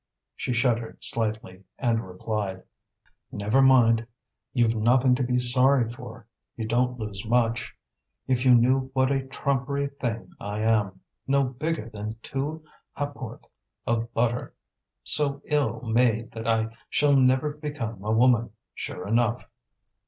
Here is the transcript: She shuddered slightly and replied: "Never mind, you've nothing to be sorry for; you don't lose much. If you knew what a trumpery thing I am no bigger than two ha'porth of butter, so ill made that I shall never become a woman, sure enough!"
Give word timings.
She 0.35 0.51
shuddered 0.51 1.03
slightly 1.03 1.63
and 1.77 2.03
replied: 2.03 2.63
"Never 3.31 3.61
mind, 3.61 4.07
you've 4.51 4.73
nothing 4.75 5.13
to 5.13 5.21
be 5.21 5.37
sorry 5.37 5.91
for; 5.91 6.25
you 6.57 6.67
don't 6.67 6.97
lose 6.99 7.23
much. 7.23 7.75
If 8.25 8.43
you 8.43 8.55
knew 8.55 8.89
what 8.93 9.11
a 9.11 9.27
trumpery 9.27 9.89
thing 9.99 10.31
I 10.39 10.61
am 10.63 11.01
no 11.27 11.43
bigger 11.43 11.87
than 11.87 12.15
two 12.23 12.63
ha'porth 12.93 13.45
of 13.85 14.11
butter, 14.11 14.55
so 15.03 15.39
ill 15.45 15.81
made 15.83 16.31
that 16.31 16.47
I 16.47 16.75
shall 16.89 17.13
never 17.13 17.53
become 17.53 18.03
a 18.03 18.11
woman, 18.11 18.53
sure 18.73 19.07
enough!" 19.07 19.47